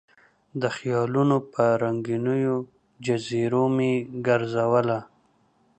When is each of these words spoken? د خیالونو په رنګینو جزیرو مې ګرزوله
د 0.61 0.63
خیالونو 0.75 1.37
په 1.53 1.63
رنګینو 1.81 2.55
جزیرو 3.05 3.63
مې 3.75 3.93
ګرزوله 4.25 4.99